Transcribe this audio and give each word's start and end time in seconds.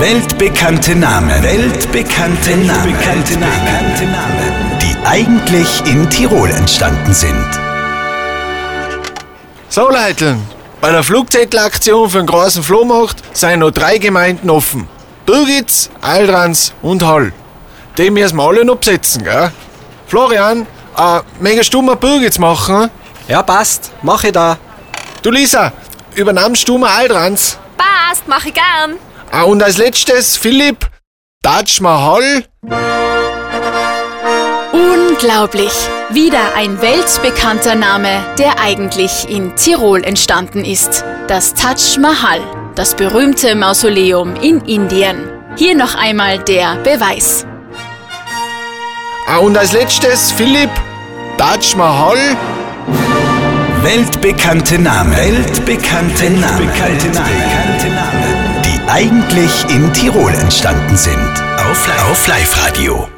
Weltbekannte 0.00 0.94
Namen. 0.94 1.42
Weltbekannte 1.42 2.50
Namen. 2.50 2.84
Weltbekannte 2.84 3.34
Namen. 4.04 4.78
Die 4.80 4.96
eigentlich 5.04 5.84
in 5.86 6.08
Tirol 6.08 6.48
entstanden 6.50 7.12
sind. 7.12 7.48
So, 9.68 9.90
Leute, 9.90 10.36
bei 10.80 10.92
der 10.92 11.02
Flugzettelaktion 11.02 12.08
für 12.08 12.18
den 12.18 12.26
großen 12.28 12.62
Flohmarkt 12.62 13.24
sind 13.36 13.58
noch 13.58 13.72
drei 13.72 13.98
Gemeinden 13.98 14.48
offen. 14.50 14.86
Birgitz, 15.26 15.90
Aldrans 16.00 16.74
und 16.80 17.04
Hall. 17.04 17.32
Die 17.96 18.08
müssen 18.12 18.36
wir 18.36 18.44
alle 18.44 18.64
noch 18.64 18.76
besetzen, 18.76 19.24
gell? 19.24 19.50
Florian, 20.06 20.64
äh, 20.96 21.20
möchtest 21.40 21.74
du 21.74 21.82
mal 21.82 21.96
Birgitz 21.96 22.38
machen? 22.38 22.88
Ja, 23.26 23.42
passt. 23.42 23.90
Mach 24.02 24.22
ich 24.22 24.30
da. 24.30 24.58
Du 25.22 25.32
Lisa, 25.32 25.72
übernimmst 26.14 26.68
du 26.68 26.78
mal 26.78 26.98
Aldrans? 26.98 27.58
Passt, 27.76 28.22
mach 28.28 28.44
ich 28.44 28.54
gern. 28.54 28.96
Ah, 29.30 29.42
und 29.42 29.62
als 29.62 29.76
letztes, 29.76 30.36
Philipp, 30.36 30.88
Taj 31.42 31.80
Mahal. 31.80 32.44
Unglaublich! 34.72 35.72
Wieder 36.10 36.54
ein 36.56 36.80
weltbekannter 36.80 37.74
Name, 37.74 38.24
der 38.38 38.58
eigentlich 38.58 39.28
in 39.28 39.54
Tirol 39.56 40.02
entstanden 40.02 40.64
ist. 40.64 41.04
Das 41.26 41.52
Taj 41.52 41.98
Mahal, 42.00 42.40
das 42.74 42.94
berühmte 42.94 43.54
Mausoleum 43.54 44.34
in 44.36 44.62
Indien. 44.62 45.28
Hier 45.56 45.74
noch 45.74 45.94
einmal 45.94 46.38
der 46.38 46.76
Beweis. 46.76 47.44
Ah, 49.26 49.38
und 49.38 49.58
als 49.58 49.72
letztes, 49.72 50.32
Philipp, 50.32 50.70
Taj 51.36 51.76
Mahal. 51.76 52.16
Weltbekannte 53.82 54.78
Namen. 54.78 55.14
Weltbekannte 55.14 56.30
Namen. 56.30 56.68
Weltbekannte 56.68 57.08
Namen. 57.88 58.27
Eigentlich 58.98 59.64
in 59.70 59.92
Tirol 59.92 60.34
entstanden 60.34 60.96
sind. 60.96 61.32
Auf, 61.56 62.10
auf 62.10 62.26
Live-Radio. 62.26 63.17